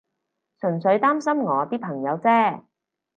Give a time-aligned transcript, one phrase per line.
[0.59, 2.63] 純粹擔心我啲朋友啫